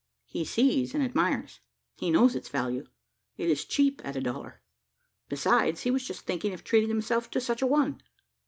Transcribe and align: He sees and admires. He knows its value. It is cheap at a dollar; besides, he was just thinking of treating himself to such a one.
He 0.25 0.45
sees 0.45 0.95
and 0.95 1.03
admires. 1.03 1.59
He 1.95 2.09
knows 2.09 2.35
its 2.35 2.49
value. 2.49 2.87
It 3.37 3.51
is 3.51 3.65
cheap 3.65 4.01
at 4.03 4.15
a 4.15 4.19
dollar; 4.19 4.63
besides, 5.29 5.81
he 5.81 5.91
was 5.91 6.05
just 6.07 6.21
thinking 6.21 6.55
of 6.55 6.63
treating 6.63 6.89
himself 6.89 7.29
to 7.29 7.39
such 7.39 7.61
a 7.61 7.67
one. 7.67 8.01